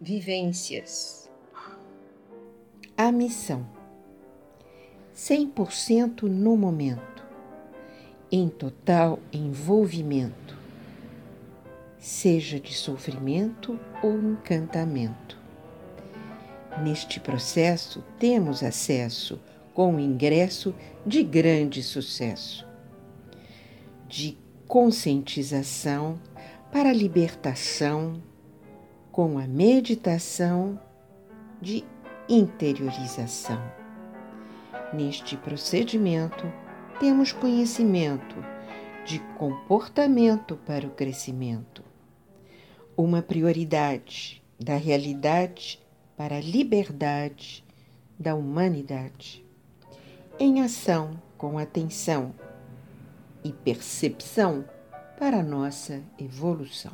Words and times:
vivências. 0.00 1.30
A 2.96 3.12
missão: 3.12 3.66
100% 5.14 6.22
no 6.22 6.56
momento, 6.56 7.22
em 8.32 8.48
total 8.48 9.18
envolvimento, 9.30 10.56
seja 11.98 12.58
de 12.58 12.72
sofrimento 12.72 13.78
ou 14.02 14.18
encantamento. 14.18 15.38
Neste 16.82 17.20
processo, 17.20 18.02
temos 18.18 18.62
acesso 18.62 19.38
com 19.74 20.00
ingresso 20.00 20.74
de 21.04 21.22
grande 21.22 21.82
sucesso, 21.82 22.66
de 24.08 24.38
conscientização 24.66 26.18
para 26.72 26.88
a 26.88 26.94
libertação 26.94 28.22
com 29.12 29.38
a 29.38 29.46
meditação 29.46 30.80
de 31.60 31.84
interiorização. 32.28 33.60
Neste 34.92 35.36
procedimento, 35.36 36.44
temos 36.98 37.32
conhecimento 37.32 38.36
de 39.04 39.18
comportamento 39.36 40.56
para 40.66 40.86
o 40.86 40.90
crescimento, 40.90 41.82
uma 42.96 43.22
prioridade 43.22 44.42
da 44.58 44.76
realidade 44.76 45.80
para 46.16 46.36
a 46.36 46.40
liberdade 46.40 47.64
da 48.18 48.34
humanidade, 48.34 49.44
em 50.38 50.60
ação 50.60 51.20
com 51.38 51.58
atenção 51.58 52.34
e 53.42 53.52
percepção 53.52 54.64
para 55.18 55.40
a 55.40 55.42
nossa 55.42 56.02
evolução. 56.18 56.92